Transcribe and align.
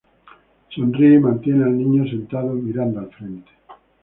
Sonríe 0.73 1.13
y 1.13 1.19
mantiene 1.19 1.63
al 1.63 1.77
niño 1.77 2.03
sentado 2.09 2.53
mirando 2.53 3.01
al 3.01 3.11
frente. 3.11 3.51